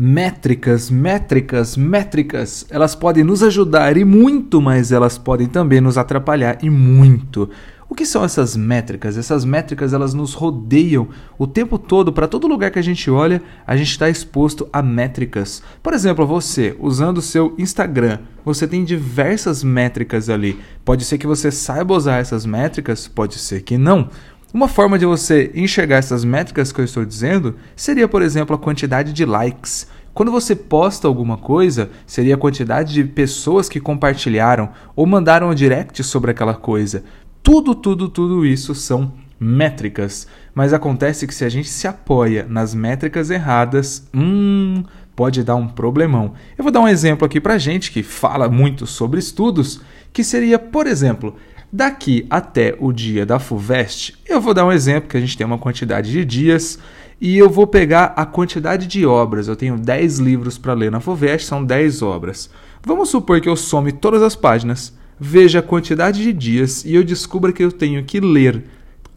Métricas, 0.00 0.92
métricas, 0.92 1.76
métricas, 1.76 2.64
elas 2.70 2.94
podem 2.94 3.24
nos 3.24 3.42
ajudar 3.42 3.96
e 3.96 4.04
muito, 4.04 4.62
mas 4.62 4.92
elas 4.92 5.18
podem 5.18 5.48
também 5.48 5.80
nos 5.80 5.98
atrapalhar 5.98 6.56
e 6.62 6.70
muito. 6.70 7.50
O 7.88 7.96
que 7.96 8.06
são 8.06 8.22
essas 8.22 8.56
métricas? 8.56 9.18
Essas 9.18 9.44
métricas 9.44 9.92
elas 9.92 10.14
nos 10.14 10.34
rodeiam 10.34 11.08
o 11.36 11.48
tempo 11.48 11.76
todo, 11.76 12.12
para 12.12 12.28
todo 12.28 12.46
lugar 12.46 12.70
que 12.70 12.78
a 12.78 12.82
gente 12.82 13.10
olha, 13.10 13.42
a 13.66 13.76
gente 13.76 13.90
está 13.90 14.08
exposto 14.08 14.68
a 14.72 14.80
métricas. 14.80 15.64
Por 15.82 15.92
exemplo, 15.92 16.24
você, 16.24 16.76
usando 16.78 17.18
o 17.18 17.22
seu 17.22 17.56
Instagram, 17.58 18.20
você 18.44 18.68
tem 18.68 18.84
diversas 18.84 19.64
métricas 19.64 20.30
ali. 20.30 20.60
Pode 20.84 21.04
ser 21.04 21.18
que 21.18 21.26
você 21.26 21.50
saiba 21.50 21.92
usar 21.92 22.18
essas 22.18 22.46
métricas, 22.46 23.08
pode 23.08 23.36
ser 23.36 23.62
que 23.62 23.76
não. 23.76 24.08
Uma 24.52 24.66
forma 24.66 24.98
de 24.98 25.04
você 25.04 25.50
enxergar 25.54 25.96
essas 25.96 26.24
métricas 26.24 26.72
que 26.72 26.80
eu 26.80 26.84
estou 26.84 27.04
dizendo 27.04 27.56
seria, 27.76 28.08
por 28.08 28.22
exemplo, 28.22 28.56
a 28.56 28.58
quantidade 28.58 29.12
de 29.12 29.26
likes. 29.26 29.86
Quando 30.14 30.32
você 30.32 30.56
posta 30.56 31.06
alguma 31.06 31.36
coisa, 31.36 31.90
seria 32.06 32.34
a 32.34 32.38
quantidade 32.38 32.94
de 32.94 33.04
pessoas 33.04 33.68
que 33.68 33.78
compartilharam 33.78 34.70
ou 34.96 35.04
mandaram 35.04 35.50
um 35.50 35.54
direct 35.54 36.02
sobre 36.02 36.30
aquela 36.30 36.54
coisa. 36.54 37.04
Tudo, 37.42 37.74
tudo, 37.74 38.08
tudo 38.08 38.46
isso 38.46 38.74
são 38.74 39.12
métricas. 39.38 40.26
Mas 40.54 40.72
acontece 40.72 41.26
que 41.26 41.34
se 41.34 41.44
a 41.44 41.48
gente 41.50 41.68
se 41.68 41.86
apoia 41.86 42.46
nas 42.48 42.74
métricas 42.74 43.28
erradas, 43.28 44.08
hum, 44.14 44.82
pode 45.14 45.44
dar 45.44 45.56
um 45.56 45.68
problemão. 45.68 46.32
Eu 46.56 46.64
vou 46.64 46.72
dar 46.72 46.80
um 46.80 46.88
exemplo 46.88 47.26
aqui 47.26 47.38
pra 47.38 47.58
gente 47.58 47.92
que 47.92 48.02
fala 48.02 48.48
muito 48.48 48.86
sobre 48.86 49.20
estudos, 49.20 49.82
que 50.10 50.24
seria, 50.24 50.58
por 50.58 50.86
exemplo, 50.86 51.36
Daqui 51.70 52.26
até 52.30 52.74
o 52.78 52.92
dia 52.92 53.26
da 53.26 53.38
FUVEST, 53.38 54.14
eu 54.26 54.40
vou 54.40 54.54
dar 54.54 54.64
um 54.64 54.72
exemplo 54.72 55.10
que 55.10 55.18
a 55.18 55.20
gente 55.20 55.36
tem 55.36 55.46
uma 55.46 55.58
quantidade 55.58 56.10
de 56.10 56.24
dias 56.24 56.78
e 57.20 57.36
eu 57.36 57.50
vou 57.50 57.66
pegar 57.66 58.14
a 58.16 58.24
quantidade 58.24 58.86
de 58.86 59.04
obras. 59.04 59.48
Eu 59.48 59.56
tenho 59.56 59.76
10 59.76 60.18
livros 60.18 60.56
para 60.56 60.72
ler 60.72 60.90
na 60.90 60.98
FUVEST, 60.98 61.46
são 61.46 61.62
10 61.62 62.00
obras. 62.00 62.48
Vamos 62.82 63.10
supor 63.10 63.38
que 63.42 63.50
eu 63.50 63.54
some 63.56 63.92
todas 63.92 64.22
as 64.22 64.34
páginas, 64.34 64.96
veja 65.20 65.58
a 65.58 65.62
quantidade 65.62 66.22
de 66.22 66.32
dias 66.32 66.86
e 66.86 66.94
eu 66.94 67.04
descubra 67.04 67.52
que 67.52 67.62
eu 67.62 67.70
tenho 67.70 68.02
que 68.02 68.18
ler 68.18 68.64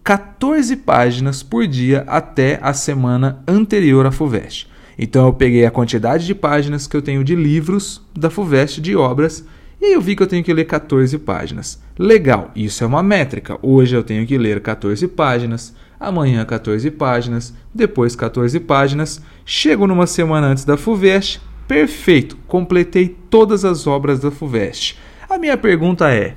14 0.03 0.75
páginas 0.75 1.41
por 1.41 1.65
dia 1.65 2.03
até 2.05 2.59
a 2.61 2.73
semana 2.73 3.41
anterior 3.47 4.05
à 4.05 4.11
FUVEST. 4.11 4.67
Então 4.99 5.25
eu 5.25 5.33
peguei 5.33 5.65
a 5.65 5.71
quantidade 5.71 6.25
de 6.25 6.35
páginas 6.35 6.85
que 6.85 6.97
eu 6.97 7.01
tenho 7.01 7.23
de 7.23 7.33
livros 7.33 8.01
da 8.13 8.29
FUVEST 8.29 8.81
de 8.81 8.93
obras 8.93 9.45
e 9.81 9.85
aí 9.85 9.93
eu 9.93 10.01
vi 10.01 10.15
que 10.15 10.21
eu 10.21 10.27
tenho 10.27 10.43
que 10.43 10.53
ler 10.53 10.65
14 10.65 11.17
páginas. 11.17 11.81
Legal, 12.01 12.49
isso 12.55 12.83
é 12.83 12.87
uma 12.87 13.03
métrica. 13.03 13.59
Hoje 13.61 13.95
eu 13.95 14.03
tenho 14.03 14.25
que 14.25 14.35
ler 14.35 14.59
14 14.59 15.07
páginas, 15.09 15.71
amanhã 15.99 16.43
14 16.43 16.89
páginas, 16.89 17.53
depois 17.71 18.15
14 18.15 18.59
páginas. 18.61 19.21
Chego 19.45 19.85
numa 19.85 20.07
semana 20.07 20.47
antes 20.47 20.65
da 20.65 20.75
FUVEST, 20.77 21.39
perfeito, 21.67 22.39
completei 22.47 23.07
todas 23.29 23.63
as 23.63 23.85
obras 23.85 24.19
da 24.19 24.31
FUVEST. 24.31 24.97
A 25.29 25.37
minha 25.37 25.55
pergunta 25.55 26.11
é: 26.11 26.35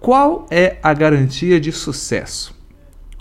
qual 0.00 0.46
é 0.50 0.78
a 0.82 0.94
garantia 0.94 1.60
de 1.60 1.70
sucesso? 1.70 2.58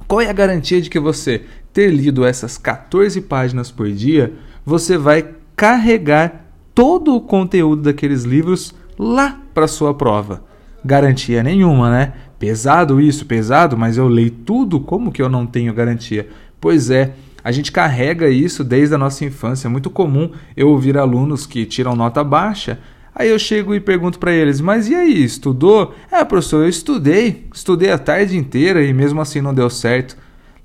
Qual 0.07 0.21
é 0.21 0.29
a 0.29 0.33
garantia 0.33 0.81
de 0.81 0.89
que 0.89 1.01
você 1.01 1.41
ter 1.73 1.89
lido 1.89 2.23
essas 2.23 2.57
14 2.57 3.19
páginas 3.19 3.69
por 3.69 3.91
dia, 3.91 4.31
você 4.65 4.97
vai 4.97 5.35
carregar 5.53 6.45
todo 6.73 7.13
o 7.13 7.19
conteúdo 7.19 7.81
daqueles 7.81 8.23
livros 8.23 8.73
lá 8.97 9.41
para 9.53 9.67
sua 9.67 9.93
prova. 9.93 10.52
Garantia 10.83 11.41
nenhuma, 11.41 11.89
né? 11.89 12.13
Pesado 12.37 12.99
isso, 12.99 13.25
pesado, 13.25 13.77
mas 13.77 13.97
eu 13.97 14.07
leio 14.07 14.31
tudo, 14.31 14.79
como 14.79 15.11
que 15.11 15.21
eu 15.21 15.29
não 15.29 15.45
tenho 15.45 15.73
garantia? 15.73 16.27
Pois 16.59 16.89
é, 16.89 17.13
a 17.43 17.51
gente 17.51 17.71
carrega 17.71 18.29
isso 18.29 18.63
desde 18.63 18.95
a 18.95 18.97
nossa 18.97 19.25
infância. 19.25 19.67
É 19.67 19.69
muito 19.69 19.89
comum 19.89 20.31
eu 20.55 20.69
ouvir 20.69 20.97
alunos 20.97 21.45
que 21.45 21.65
tiram 21.65 21.95
nota 21.95 22.23
baixa. 22.23 22.79
Aí 23.15 23.29
eu 23.29 23.37
chego 23.37 23.75
e 23.75 23.79
pergunto 23.79 24.17
para 24.17 24.31
eles: 24.31 24.61
Mas 24.61 24.87
e 24.87 24.95
aí, 24.95 25.23
estudou? 25.23 25.93
É, 26.11 26.23
professor, 26.23 26.63
eu 26.63 26.69
estudei. 26.69 27.47
Estudei 27.53 27.91
a 27.91 27.97
tarde 27.97 28.37
inteira 28.37 28.83
e 28.83 28.93
mesmo 28.93 29.21
assim 29.21 29.41
não 29.41 29.53
deu 29.53 29.69
certo. 29.69 30.17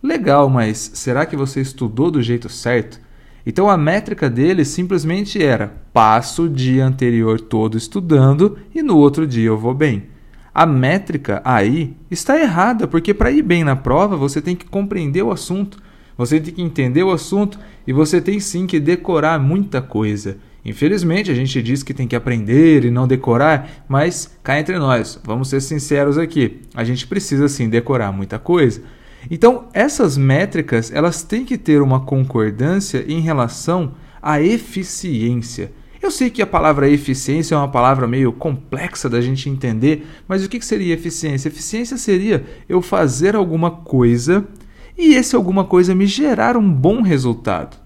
Legal, 0.03 0.49
mas 0.49 0.93
será 0.95 1.27
que 1.27 1.37
você 1.37 1.61
estudou 1.61 2.11
do 2.11 2.23
jeito 2.23 2.49
certo? 2.49 3.01
Então 3.47 3.69
a 3.69 3.76
métrica 3.76 4.28
dele 4.28 4.65
simplesmente 4.65 5.43
era: 5.43 5.72
passo 5.93 6.44
o 6.44 6.49
dia 6.49 6.84
anterior 6.84 7.41
todo 7.41 7.76
estudando 7.76 8.59
e 8.75 8.82
no 8.82 8.97
outro 8.97 9.26
dia 9.26 9.47
eu 9.47 9.59
vou 9.59 9.75
bem. 9.75 10.04
A 10.54 10.66
métrica 10.66 11.41
aí 11.44 11.97
está 12.10 12.38
errada, 12.38 12.88
porque 12.88 13.15
para 13.15 13.31
ir 13.31 13.43
bem 13.43 13.62
na 13.62 13.77
prova 13.77 14.16
você 14.16 14.43
tem 14.43 14.56
que 14.56 14.66
compreender 14.66 15.22
o 15.22 15.31
assunto, 15.31 15.78
você 16.16 16.41
tem 16.41 16.53
que 16.53 16.62
entender 16.62 17.04
o 17.04 17.12
assunto 17.12 17.59
e 17.87 17.93
você 17.93 18.21
tem 18.21 18.41
sim 18.41 18.66
que 18.66 18.81
decorar 18.81 19.38
muita 19.38 19.81
coisa. 19.81 20.37
Infelizmente, 20.65 21.31
a 21.31 21.34
gente 21.34 21.62
diz 21.62 21.82
que 21.82 21.94
tem 21.94 22.09
que 22.09 22.16
aprender 22.16 22.84
e 22.84 22.91
não 22.91 23.06
decorar, 23.06 23.84
mas 23.88 24.37
cá 24.43 24.59
entre 24.59 24.78
nós, 24.78 25.19
vamos 25.25 25.48
ser 25.48 25.60
sinceros 25.60 26.19
aqui, 26.19 26.60
a 26.75 26.82
gente 26.82 27.06
precisa 27.06 27.48
sim 27.48 27.69
decorar 27.69 28.12
muita 28.12 28.38
coisa. 28.38 28.82
Então, 29.31 29.69
essas 29.73 30.17
métricas, 30.17 30.93
elas 30.93 31.23
têm 31.23 31.45
que 31.45 31.59
ter 31.59 31.83
uma 31.83 32.01
concordância 32.01 33.05
em 33.09 33.21
relação 33.21 33.95
à 34.23 34.41
eficiência. 34.41 35.73
Eu 36.01 36.11
sei 36.11 36.31
que 36.31 36.41
a 36.41 36.47
palavra 36.47 36.89
eficiência 36.89 37.55
é 37.55 37.59
uma 37.59 37.69
palavra 37.69 38.07
meio 38.07 38.33
complexa 38.33 39.09
da 39.09 39.21
gente 39.21 39.51
entender, 39.51 40.07
mas 40.28 40.45
o 40.45 40.49
que 40.49 40.65
seria 40.65 40.95
eficiência? 40.95 41.49
Eficiência 41.49 41.97
seria 41.97 42.45
eu 42.69 42.81
fazer 42.81 43.34
alguma 43.34 43.71
coisa 43.71 44.47
e 44.97 45.15
esse 45.15 45.34
alguma 45.34 45.65
coisa 45.65 45.95
me 45.95 46.07
gerar 46.07 46.57
um 46.57 46.73
bom 46.73 47.03
resultado. 47.03 47.77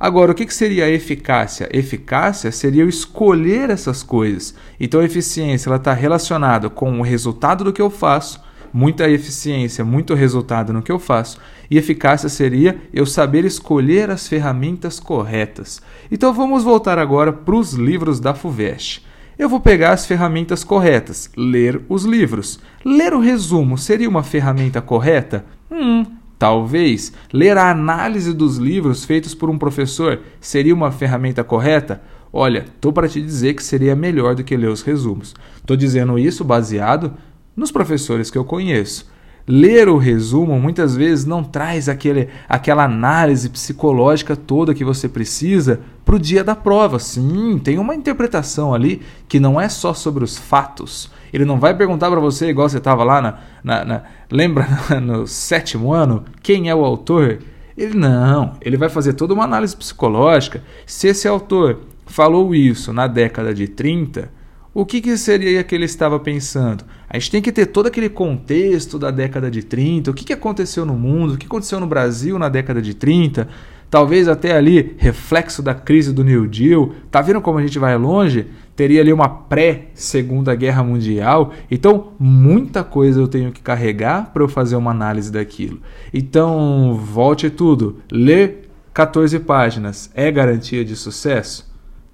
Agora, 0.00 0.30
o 0.30 0.34
que 0.34 0.48
seria 0.54 0.88
eficácia? 0.88 1.68
Eficácia 1.72 2.52
seria 2.52 2.84
eu 2.84 2.88
escolher 2.88 3.68
essas 3.68 4.04
coisas. 4.04 4.54
Então, 4.78 5.00
a 5.00 5.04
eficiência 5.04 5.74
está 5.74 5.92
relacionada 5.92 6.70
com 6.70 7.00
o 7.00 7.02
resultado 7.02 7.64
do 7.64 7.72
que 7.72 7.82
eu 7.82 7.90
faço 7.90 8.40
muita 8.72 9.08
eficiência, 9.08 9.84
muito 9.84 10.14
resultado 10.14 10.72
no 10.72 10.82
que 10.82 10.92
eu 10.92 10.98
faço. 10.98 11.38
E 11.70 11.76
eficácia 11.76 12.28
seria 12.28 12.80
eu 12.92 13.04
saber 13.04 13.44
escolher 13.44 14.10
as 14.10 14.26
ferramentas 14.26 14.98
corretas. 14.98 15.80
Então 16.10 16.32
vamos 16.32 16.64
voltar 16.64 16.98
agora 16.98 17.32
para 17.32 17.54
os 17.54 17.72
livros 17.74 18.20
da 18.20 18.34
FUVEST. 18.34 19.06
Eu 19.38 19.48
vou 19.48 19.60
pegar 19.60 19.92
as 19.92 20.04
ferramentas 20.04 20.64
corretas, 20.64 21.30
ler 21.36 21.80
os 21.88 22.04
livros. 22.04 22.58
Ler 22.84 23.14
o 23.14 23.20
resumo 23.20 23.78
seria 23.78 24.08
uma 24.08 24.24
ferramenta 24.24 24.82
correta? 24.82 25.44
Hum, 25.70 26.04
talvez. 26.36 27.12
Ler 27.32 27.56
a 27.56 27.70
análise 27.70 28.34
dos 28.34 28.56
livros 28.56 29.04
feitos 29.04 29.34
por 29.34 29.48
um 29.48 29.56
professor 29.56 30.20
seria 30.40 30.74
uma 30.74 30.90
ferramenta 30.90 31.44
correta? 31.44 32.02
Olha, 32.32 32.66
tô 32.80 32.92
para 32.92 33.08
te 33.08 33.22
dizer 33.22 33.54
que 33.54 33.62
seria 33.62 33.96
melhor 33.96 34.34
do 34.34 34.44
que 34.44 34.56
ler 34.56 34.68
os 34.68 34.82
resumos. 34.82 35.34
Tô 35.64 35.74
dizendo 35.74 36.18
isso 36.18 36.44
baseado 36.44 37.14
nos 37.58 37.72
professores 37.72 38.30
que 38.30 38.38
eu 38.38 38.44
conheço. 38.44 39.10
Ler 39.46 39.88
o 39.88 39.96
resumo 39.96 40.60
muitas 40.60 40.94
vezes 40.94 41.24
não 41.24 41.42
traz 41.42 41.88
aquele, 41.88 42.28
aquela 42.46 42.84
análise 42.84 43.48
psicológica 43.48 44.36
toda 44.36 44.74
que 44.74 44.84
você 44.84 45.08
precisa 45.08 45.80
para 46.04 46.14
o 46.14 46.18
dia 46.18 46.44
da 46.44 46.54
prova. 46.54 46.98
Sim, 46.98 47.58
tem 47.58 47.78
uma 47.78 47.94
interpretação 47.94 48.74
ali 48.74 49.02
que 49.26 49.40
não 49.40 49.60
é 49.60 49.68
só 49.68 49.92
sobre 49.92 50.22
os 50.22 50.36
fatos. 50.36 51.10
Ele 51.32 51.46
não 51.46 51.58
vai 51.58 51.74
perguntar 51.74 52.10
para 52.10 52.20
você, 52.20 52.48
igual 52.48 52.68
você 52.68 52.78
estava 52.78 53.02
lá 53.02 53.20
na, 53.20 53.38
na, 53.64 53.84
na, 53.84 54.02
Lembra 54.30 54.66
no 55.02 55.26
sétimo 55.26 55.92
ano? 55.92 56.24
Quem 56.42 56.68
é 56.68 56.74
o 56.74 56.84
autor? 56.84 57.38
Ele 57.76 57.94
não, 57.94 58.52
ele 58.60 58.76
vai 58.76 58.88
fazer 58.88 59.14
toda 59.14 59.32
uma 59.34 59.44
análise 59.44 59.74
psicológica. 59.74 60.62
Se 60.84 61.08
esse 61.08 61.26
autor 61.26 61.80
falou 62.06 62.54
isso 62.54 62.92
na 62.92 63.06
década 63.06 63.54
de 63.54 63.66
30, 63.66 64.30
o 64.74 64.84
que, 64.84 65.00
que 65.00 65.16
seria 65.16 65.64
que 65.64 65.74
ele 65.74 65.86
estava 65.86 66.20
pensando? 66.20 66.84
A 67.08 67.18
gente 67.18 67.30
tem 67.30 67.42
que 67.42 67.50
ter 67.50 67.66
todo 67.66 67.86
aquele 67.86 68.08
contexto 68.08 68.98
da 68.98 69.10
década 69.10 69.50
de 69.50 69.62
30, 69.62 70.10
o 70.10 70.14
que, 70.14 70.24
que 70.24 70.32
aconteceu 70.32 70.84
no 70.84 70.94
mundo, 70.94 71.34
o 71.34 71.38
que 71.38 71.46
aconteceu 71.46 71.80
no 71.80 71.86
Brasil 71.86 72.38
na 72.38 72.48
década 72.48 72.80
de 72.82 72.94
30, 72.94 73.48
talvez 73.90 74.28
até 74.28 74.54
ali 74.54 74.94
reflexo 74.98 75.62
da 75.62 75.74
crise 75.74 76.12
do 76.12 76.22
New 76.22 76.46
Deal. 76.46 76.92
Tá 77.10 77.22
vendo 77.22 77.40
como 77.40 77.58
a 77.58 77.62
gente 77.62 77.78
vai 77.78 77.96
longe? 77.96 78.46
Teria 78.76 79.00
ali 79.00 79.12
uma 79.12 79.28
pré-segunda 79.28 80.54
guerra 80.54 80.84
mundial. 80.84 81.52
Então, 81.70 82.12
muita 82.18 82.84
coisa 82.84 83.20
eu 83.20 83.26
tenho 83.26 83.50
que 83.50 83.60
carregar 83.60 84.32
para 84.32 84.42
eu 84.42 84.48
fazer 84.48 84.76
uma 84.76 84.90
análise 84.90 85.32
daquilo. 85.32 85.80
Então, 86.12 86.94
volte 86.94 87.50
tudo. 87.50 87.98
Ler 88.12 88.68
14 88.94 89.40
páginas 89.40 90.10
é 90.14 90.30
garantia 90.30 90.84
de 90.84 90.94
sucesso? 90.94 91.67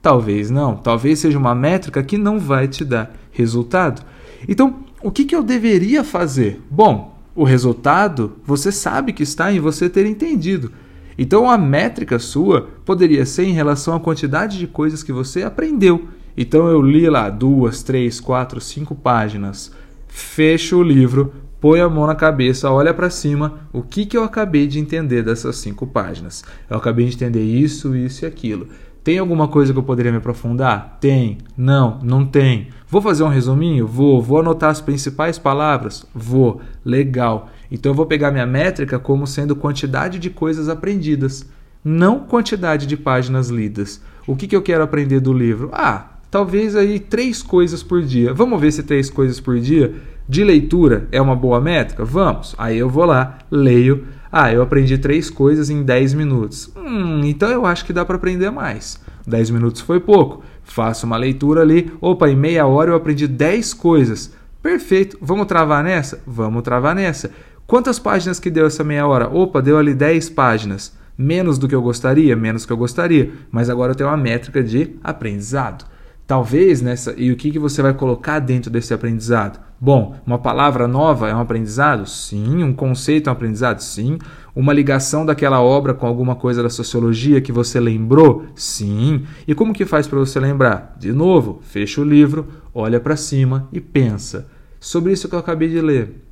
Talvez 0.05 0.51
não. 0.51 0.77
Talvez 0.77 1.21
seja 1.21 1.39
uma 1.39 1.55
métrica 1.55 2.03
que 2.03 2.19
não 2.19 2.39
vai 2.39 2.69
te 2.69 2.85
dar 2.85 3.17
resultado. 3.33 4.03
Então, 4.47 4.81
o 5.03 5.11
que, 5.11 5.25
que 5.25 5.35
eu 5.35 5.43
deveria 5.43 6.05
fazer? 6.05 6.61
Bom, 6.71 7.19
o 7.35 7.43
resultado 7.43 8.33
você 8.45 8.71
sabe 8.71 9.15
que 9.15 9.23
está 9.23 9.51
em 9.51 9.61
você 9.61 9.89
ter 9.89 10.05
entendido. 10.05 10.71
Então, 11.17 11.49
a 11.49 11.56
métrica 11.56 12.19
sua 12.19 12.69
poderia 12.85 13.25
ser 13.25 13.45
em 13.45 13.55
relação 13.55 13.97
à 13.97 14.01
quantidade 14.01 14.59
de 14.59 14.67
coisas 14.67 15.03
que 15.03 15.11
você 15.11 15.43
aprendeu. 15.43 16.07
Então, 16.37 16.69
eu 16.69 16.83
li 16.83 17.09
lá 17.09 17.31
duas, 17.31 17.83
três, 17.83 18.21
quatro, 18.21 18.61
cinco 18.61 18.95
páginas, 18.95 19.73
fecho 20.07 20.77
o 20.77 20.83
livro, 20.83 21.33
põe 21.59 21.81
a 21.81 21.89
mão 21.89 22.07
na 22.07 22.15
cabeça, 22.15 22.71
olha 22.71 22.93
para 22.93 23.09
cima, 23.09 23.61
o 23.73 23.81
que, 23.81 24.05
que 24.05 24.19
eu 24.19 24.25
acabei 24.25 24.67
de 24.67 24.79
entender 24.79 25.23
dessas 25.23 25.57
cinco 25.57 25.87
páginas? 25.87 26.45
Eu 26.69 26.77
acabei 26.77 27.07
de 27.07 27.15
entender 27.15 27.43
isso, 27.43 27.97
isso 27.97 28.27
e 28.27 28.29
aquilo 28.29 28.69
Tem 29.05 29.19
alguma 29.19 29.47
coisa 29.47 29.71
que 29.71 29.79
eu 29.79 29.83
poderia 29.83 30.11
me 30.11 30.17
aprofundar? 30.17 30.97
Tem. 30.99 31.37
Não, 31.55 32.01
não 32.03 32.25
tem. 32.25 32.69
Vou 32.89 33.03
fazer 33.03 33.23
um 33.23 33.29
resuminho? 33.29 33.87
Vou. 33.87 34.23
Vou 34.23 34.41
anotar 34.41 34.71
as 34.71 34.81
principais 34.81 35.39
palavras? 35.39 36.06
Vou. 36.15 36.62
Legal. 36.83 37.51
Então 37.71 37.93
eu 37.93 37.95
vou 37.97 38.06
pegar 38.06 38.31
minha 38.31 38.47
métrica 38.47 38.99
como 38.99 39.27
sendo 39.27 39.55
quantidade 39.55 40.19
de 40.19 40.31
coisas 40.31 40.71
aprendidas, 40.71 41.47
não 41.85 42.21
quantidade 42.21 42.87
de 42.87 42.97
páginas 42.97 43.51
lidas. 43.51 44.01
O 44.27 44.35
que, 44.35 44.47
que 44.47 44.56
eu 44.56 44.62
quero 44.62 44.83
aprender 44.83 45.21
do 45.21 45.35
livro? 45.35 45.69
Ah, 45.71 46.12
talvez 46.31 46.75
aí 46.75 46.99
três 46.99 47.43
coisas 47.43 47.83
por 47.83 48.00
dia. 48.03 48.33
Vamos 48.33 48.59
ver 48.59 48.73
se 48.73 48.83
três 48.83 49.11
coisas 49.11 49.39
por 49.39 49.61
dia 49.61 49.95
de 50.27 50.43
leitura 50.43 51.07
é 51.12 51.21
uma 51.21 51.37
boa 51.37 51.61
métrica? 51.61 52.05
Vamos. 52.05 52.55
Aí 52.57 52.79
eu 52.79 52.89
vou 52.89 53.05
lá, 53.05 53.39
leio. 53.50 54.07
Ah, 54.37 54.53
eu 54.53 54.63
aprendi 54.63 54.99
três 54.99 55.31
coisas 55.31 55.71
em 55.71 55.85
10 55.85 56.13
minutos. 56.13 56.69
Hum, 56.77 57.21
então 57.23 57.49
eu 57.49 57.65
acho 57.65 57.85
que 57.85 57.93
dá 57.93 58.05
para 58.05 58.17
aprender 58.17 58.51
mais. 58.51 58.99
10 59.25 59.51
minutos 59.51 59.81
foi 59.81 60.01
pouco. 60.01 60.43
Faço 60.65 61.07
uma 61.07 61.17
leitura 61.17 61.61
ali. 61.61 61.93
Opa, 62.01 62.29
em 62.29 62.35
meia 62.35 62.67
hora 62.67 62.91
eu 62.91 62.97
aprendi 62.97 63.29
10 63.29 63.73
coisas. 63.75 64.33
Perfeito. 64.61 65.17
Vamos 65.23 65.47
travar 65.47 65.85
nessa? 65.85 66.21
Vamos 66.27 66.65
travar 66.65 66.97
nessa. 66.97 67.31
Quantas 67.65 68.01
páginas 68.01 68.41
que 68.41 68.51
deu 68.51 68.67
essa 68.67 68.83
meia 68.83 69.07
hora? 69.07 69.29
Opa, 69.29 69.63
deu 69.63 69.79
ali 69.79 69.95
10 69.95 70.31
páginas. 70.31 70.93
Menos 71.17 71.57
do 71.57 71.69
que 71.69 71.75
eu 71.77 71.81
gostaria? 71.81 72.35
Menos 72.35 72.63
do 72.63 72.67
que 72.67 72.73
eu 72.73 72.77
gostaria. 72.77 73.31
Mas 73.53 73.71
agora 73.71 73.93
eu 73.93 73.97
tenho 73.97 74.11
uma 74.11 74.17
métrica 74.17 74.65
de 74.65 74.97
aprendizado. 75.05 75.85
Talvez 76.26 76.81
nessa. 76.81 77.15
E 77.19 77.31
o 77.31 77.37
que, 77.37 77.50
que 77.50 77.59
você 77.59 77.82
vai 77.82 77.93
colocar 77.93 78.38
dentro 78.38 78.71
desse 78.71 78.94
aprendizado? 78.94 79.61
Bom, 79.79 80.17
uma 80.26 80.38
palavra 80.38 80.88
nova 80.88 81.29
é 81.29 81.35
um 81.35 81.41
aprendizado? 81.41 82.06
Sim. 82.06 82.62
Um 82.62 82.73
conceito 82.73 83.29
é 83.29 83.31
um 83.31 83.35
aprendizado? 83.35 83.81
Sim. 83.81 84.19
Uma 84.56 84.73
ligação 84.73 85.26
daquela 85.26 85.61
obra 85.61 85.93
com 85.93 86.06
alguma 86.06 86.35
coisa 86.35 86.62
da 86.62 86.71
sociologia 86.71 87.43
que 87.43 87.53
você 87.53 87.79
lembrou? 87.79 88.47
Sim. 88.55 89.25
E 89.47 89.55
como 89.55 89.75
que 89.75 89.85
faz 89.85 90.06
para 90.06 90.19
você 90.19 90.41
lembrar? 90.41 90.97
De 90.99 91.12
novo, 91.12 91.61
fecha 91.62 92.00
o 92.00 92.05
livro, 92.05 92.49
olha 92.73 92.99
para 92.99 93.17
cima 93.17 93.69
e 93.71 93.81
pensa 93.81 94.47
sobre 94.81 95.12
isso 95.12 95.29
que 95.29 95.35
eu 95.35 95.38
acabei 95.38 95.69
de 95.69 95.81
ler. 95.82 96.23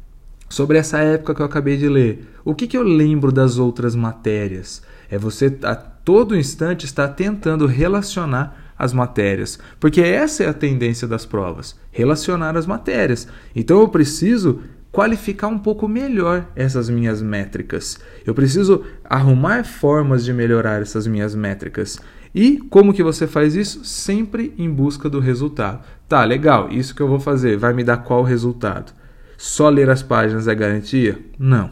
Sobre 0.49 0.79
essa 0.79 0.99
época 0.99 1.35
que 1.35 1.43
eu 1.43 1.47
acabei 1.47 1.77
de 1.77 1.89
ler. 1.89 2.31
O 2.45 2.55
que, 2.55 2.67
que 2.67 2.77
eu 2.77 2.83
lembro 2.83 3.31
das 3.31 3.59
outras 3.59 3.95
matérias? 3.95 4.83
É 5.11 5.19
você 5.19 5.55
a 5.63 5.75
todo 5.75 6.37
instante 6.37 6.87
estar 6.87 7.09
tentando 7.09 7.67
relacionar 7.67 8.62
as 8.83 8.93
matérias, 8.93 9.61
porque 9.79 10.01
essa 10.01 10.43
é 10.43 10.49
a 10.49 10.53
tendência 10.53 11.07
das 11.07 11.25
provas, 11.25 11.79
relacionar 11.93 12.57
as 12.57 12.67
matérias. 12.67 13.29
Então 13.55 13.81
eu 13.81 13.87
preciso 13.87 14.61
qualificar 14.91 15.47
um 15.47 15.59
pouco 15.59 15.87
melhor 15.87 16.49
essas 16.57 16.91
minhas 16.91 17.23
métricas. 17.23 18.01
Eu 18.27 18.35
preciso 18.35 18.85
arrumar 19.05 19.65
formas 19.65 20.25
de 20.25 20.33
melhorar 20.33 20.83
essas 20.83 21.07
minhas 21.07 21.33
métricas. 21.33 22.01
E 22.35 22.59
como 22.71 22.93
que 22.93 23.05
você 23.05 23.29
faz 23.29 23.55
isso? 23.55 23.85
Sempre 23.85 24.53
em 24.59 24.69
busca 24.69 25.09
do 25.09 25.21
resultado. 25.21 25.85
Tá, 26.09 26.25
legal, 26.25 26.69
isso 26.69 26.93
que 26.93 27.01
eu 27.01 27.09
vou 27.09 27.21
fazer 27.21 27.57
vai 27.57 27.73
me 27.73 27.85
dar 27.85 27.99
qual 27.99 28.25
resultado? 28.25 28.93
Só 29.39 29.69
ler 29.69 29.89
as 29.91 30.03
páginas 30.03 30.49
é 30.49 30.55
garantia? 30.57 31.21
Não. 31.39 31.71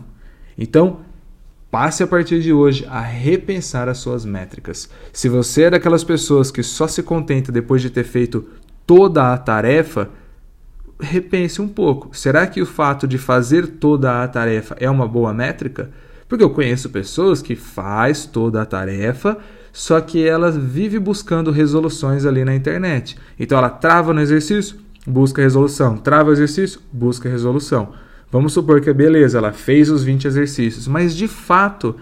Então, 0.57 1.01
Passe 1.71 2.03
a 2.03 2.07
partir 2.07 2.41
de 2.41 2.53
hoje 2.53 2.85
a 2.91 3.01
repensar 3.01 3.89
as 3.89 3.99
suas 3.99 4.25
métricas. 4.25 4.91
Se 5.13 5.29
você 5.29 5.65
é 5.65 5.71
daquelas 5.71 6.03
pessoas 6.03 6.51
que 6.51 6.65
só 6.65 6.89
se 6.89 7.01
contenta 7.01 7.53
depois 7.53 7.81
de 7.81 7.91
ter 7.91 8.03
feito 8.03 8.45
toda 8.85 9.33
a 9.33 9.39
tarefa, 9.39 10.11
repense 11.01 11.63
um 11.63 11.69
pouco. 11.69 12.17
Será 12.17 12.45
que 12.49 12.61
o 12.61 12.67
fato 12.67 13.07
de 13.07 13.19
fazer 13.19 13.69
toda 13.69 14.21
a 14.21 14.27
tarefa 14.27 14.77
é 14.81 14.91
uma 14.91 15.07
boa 15.07 15.33
métrica? 15.33 15.91
Porque 16.29 16.43
eu 16.43 16.51
conheço 16.51 16.91
pessoas 16.91 17.41
que 17.41 17.55
faz 17.55 18.27
toda 18.27 18.61
a 18.61 18.67
tarefa, 18.67 19.39
só 19.73 20.01
que 20.01 20.27
ela 20.27 20.51
vive 20.51 20.99
buscando 20.99 21.53
resoluções 21.53 22.27
ali 22.27 22.45
na 22.45 22.55
internet. 22.55 23.17
Então 23.39 23.57
ela 23.57 23.71
trava 23.71 24.13
no 24.13 24.21
exercício, 24.21 24.77
busca 25.07 25.41
resolução, 25.41 25.97
trava 25.97 26.31
o 26.31 26.33
exercício, 26.33 26.81
busca 26.93 27.29
resolução. 27.29 27.93
Vamos 28.31 28.53
supor 28.53 28.81
que, 28.81 28.93
beleza, 28.93 29.39
ela 29.39 29.53
fez 29.53 29.91
os 29.91 30.05
20 30.05 30.27
exercícios, 30.27 30.87
mas 30.87 31.15
de 31.15 31.27
fato 31.27 31.97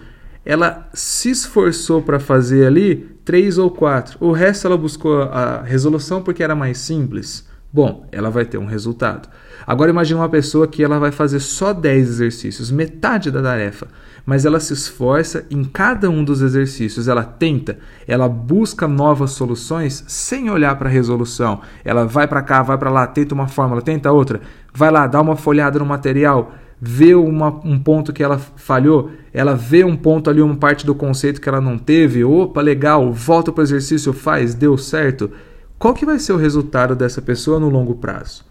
ela 0.45 0.89
se 0.93 1.29
esforçou 1.29 2.01
para 2.01 2.19
fazer 2.19 2.65
ali 2.65 3.07
três 3.25 3.57
ou 3.57 3.69
quatro. 3.69 4.17
O 4.19 4.31
resto 4.31 4.67
ela 4.67 4.77
buscou 4.77 5.23
a 5.23 5.61
resolução 5.61 6.21
porque 6.21 6.43
era 6.43 6.55
mais 6.55 6.77
simples. 6.77 7.47
Bom, 7.71 8.07
ela 8.11 8.31
vai 8.31 8.45
ter 8.45 8.57
um 8.57 8.65
resultado. 8.65 9.29
Agora 9.65 9.91
imagine 9.91 10.19
uma 10.19 10.29
pessoa 10.29 10.67
que 10.67 10.83
ela 10.83 10.97
vai 10.97 11.11
fazer 11.11 11.39
só 11.39 11.71
10 11.71 12.09
exercícios, 12.09 12.71
metade 12.71 13.29
da 13.29 13.41
tarefa 13.41 13.87
mas 14.29 14.45
ela 14.45 14.59
se 14.59 14.73
esforça 14.73 15.43
em 15.49 15.63
cada 15.63 16.07
um 16.07 16.23
dos 16.23 16.43
exercícios, 16.43 17.07
ela 17.07 17.23
tenta, 17.23 17.79
ela 18.07 18.29
busca 18.29 18.87
novas 18.87 19.31
soluções 19.31 20.03
sem 20.07 20.51
olhar 20.51 20.77
para 20.77 20.87
a 20.87 20.91
resolução. 20.91 21.61
Ela 21.83 22.05
vai 22.05 22.27
para 22.27 22.43
cá, 22.43 22.61
vai 22.61 22.77
para 22.77 22.91
lá, 22.91 23.07
tenta 23.07 23.33
uma 23.33 23.47
fórmula, 23.47 23.81
tenta 23.81 24.11
outra, 24.11 24.39
vai 24.73 24.91
lá, 24.91 25.07
dá 25.07 25.21
uma 25.21 25.35
folhada 25.35 25.79
no 25.79 25.85
material, 25.85 26.53
vê 26.79 27.13
uma, 27.15 27.59
um 27.63 27.79
ponto 27.79 28.13
que 28.13 28.23
ela 28.23 28.37
falhou, 28.37 29.11
ela 29.33 29.55
vê 29.55 29.83
um 29.83 29.95
ponto 29.95 30.29
ali, 30.29 30.41
uma 30.41 30.55
parte 30.55 30.85
do 30.85 30.95
conceito 30.95 31.41
que 31.41 31.49
ela 31.49 31.61
não 31.61 31.77
teve, 31.77 32.23
opa, 32.23 32.61
legal, 32.61 33.11
volta 33.11 33.51
para 33.51 33.61
o 33.61 33.65
exercício, 33.65 34.13
faz, 34.13 34.53
deu 34.53 34.77
certo. 34.77 35.31
Qual 35.77 35.93
que 35.93 36.05
vai 36.05 36.19
ser 36.19 36.33
o 36.33 36.37
resultado 36.37 36.95
dessa 36.95 37.21
pessoa 37.21 37.59
no 37.59 37.69
longo 37.69 37.95
prazo? 37.95 38.49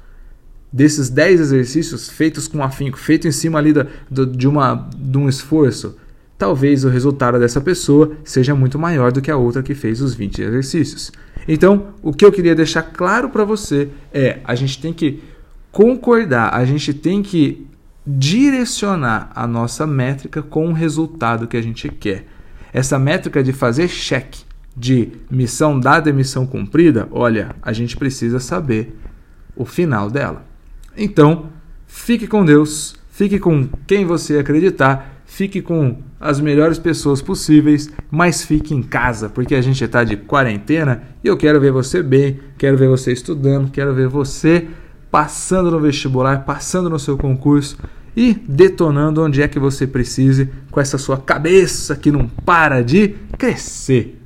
desses 0.73 1.09
10 1.09 1.41
exercícios 1.41 2.09
feitos 2.09 2.47
com 2.47 2.62
afinco, 2.62 2.99
feito 2.99 3.26
em 3.26 3.32
cima 3.32 3.59
ali 3.59 3.73
da, 3.73 3.87
do, 4.11 4.26
de, 4.26 4.47
uma, 4.47 4.88
de 4.97 5.19
um 5.19 5.29
esforço, 5.29 5.97
talvez 6.37 6.85
o 6.85 6.88
resultado 6.88 7.38
dessa 7.38 7.61
pessoa 7.61 8.12
seja 8.23 8.55
muito 8.55 8.79
maior 8.79 9.11
do 9.11 9.20
que 9.20 9.31
a 9.31 9.37
outra 9.37 9.62
que 9.62 9.75
fez 9.75 10.00
os 10.00 10.15
20 10.15 10.43
exercícios. 10.43 11.11
Então, 11.47 11.94
o 12.03 12.12
que 12.12 12.25
eu 12.25 12.31
queria 12.31 12.55
deixar 12.55 12.82
claro 12.82 13.31
para 13.31 13.44
você 13.44 13.88
é: 14.12 14.38
a 14.44 14.55
gente 14.55 14.81
tem 14.81 14.93
que 14.93 15.23
concordar, 15.73 16.55
a 16.55 16.65
gente 16.65 16.93
tem 16.94 17.23
que 17.23 17.67
direcionar 18.06 19.31
a 19.35 19.47
nossa 19.47 19.87
métrica 19.87 20.43
com 20.43 20.69
o 20.69 20.73
resultado 20.73 21.47
que 21.47 21.56
a 21.56 21.62
gente 21.62 21.88
quer. 21.88 22.26
Essa 22.73 22.99
métrica 22.99 23.43
de 23.43 23.53
fazer 23.53 23.88
cheque 23.88 24.44
de 24.76 25.11
missão 25.31 25.79
dada 25.79 26.09
e 26.09 26.12
missão 26.12 26.47
cumprida, 26.47 27.09
olha, 27.11 27.55
a 27.61 27.73
gente 27.73 27.97
precisa 27.97 28.38
saber 28.38 28.97
o 29.56 29.65
final 29.65 30.09
dela. 30.09 30.47
Então, 30.97 31.50
fique 31.87 32.26
com 32.26 32.44
Deus, 32.44 32.97
fique 33.11 33.38
com 33.38 33.69
quem 33.87 34.06
você 34.06 34.38
acreditar, 34.38 35.23
fique 35.26 35.61
com 35.61 35.99
as 36.20 36.41
melhores 36.41 36.79
pessoas 36.79 37.20
possíveis, 37.20 37.91
mas 38.11 38.44
fique 38.44 38.75
em 38.75 38.82
casa, 38.82 39.29
porque 39.29 39.55
a 39.55 39.61
gente 39.61 39.82
está 39.82 40.03
de 40.05 40.17
quarentena 40.17 41.03
e 41.23 41.29
eu 41.29 41.37
quero 41.37 41.61
ver 41.61 41.73
você 41.73 42.03
bem, 42.03 42.41
quero 42.56 42.77
ver 42.77 42.89
você 42.89 43.13
estudando, 43.13 43.70
quero 43.70 43.94
ver 43.94 44.08
você 44.08 44.67
passando 45.10 45.70
no 45.70 45.81
vestibular, 45.81 46.44
passando 46.44 46.91
no 46.91 46.98
seu 46.98 47.17
concurso 47.17 47.77
e 48.17 48.34
detonando 48.34 49.22
onde 49.22 49.43
é 49.43 49.48
que 49.48 49.58
você 49.58 49.86
precise 49.86 50.50
com 50.70 50.81
essa 50.81 50.98
sua 50.98 51.17
cabeça 51.17 51.94
que 51.96 52.10
não 52.10 52.27
para 52.27 52.82
de 52.82 53.15
crescer. 53.38 54.18